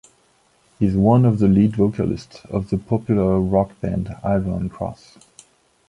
[0.79, 5.19] He is one of the lead vocalists of the popular rock band Iron Cross.